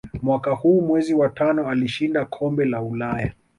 Mwaka 0.21 0.51
huu 0.51 0.81
mwezi 0.81 1.13
wa 1.13 1.29
tano 1.29 1.69
alishinda 1.69 2.25
kombe 2.25 2.65
la 2.65 2.81
ulaya 2.81 3.33